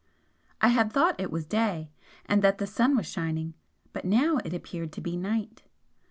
[0.61, 1.91] I had thought it was day,
[2.25, 3.53] and that the sun was shining,
[3.93, 5.61] but now it appeared to be night.